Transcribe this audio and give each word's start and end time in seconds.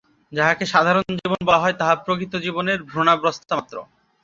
যাহাকে 0.31 0.63
সাধারণত 0.65 1.09
জীবন 1.19 1.39
বলা 1.47 1.61
হয়, 1.63 1.75
তাহা 1.79 1.93
প্রকৃত 2.05 2.33
জীবনের 2.45 2.79
ভ্রূণাবস্থা 2.89 3.53
মাত্র। 3.57 3.75